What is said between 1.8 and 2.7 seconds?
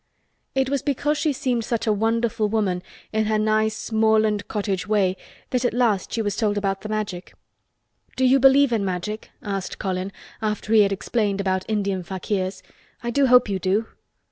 a wonderful